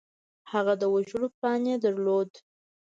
هغه 0.51 0.73
د 0.81 0.83
وژلو 0.93 1.27
پلان 1.37 1.61
یې 1.71 1.75
درلود 1.85 2.31